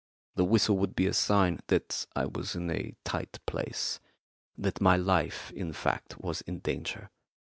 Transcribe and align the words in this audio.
The 0.33 0.45
whistle 0.45 0.79
would 0.79 0.95
be 0.95 1.05
a 1.05 1.13
sign 1.13 1.59
that 1.67 2.07
I 2.15 2.25
was 2.25 2.55
in 2.55 2.71
a 2.71 2.95
tight 3.05 3.37
place 3.45 3.99
that 4.57 4.81
my 4.81 4.97
life, 4.97 5.51
in 5.51 5.73
fact, 5.73 6.17
was 6.19 6.41
in 6.41 6.57
danger. 6.57 7.11